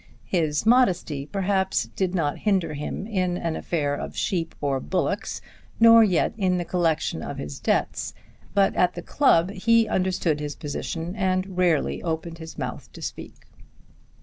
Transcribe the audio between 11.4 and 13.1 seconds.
rarely opened his mouth to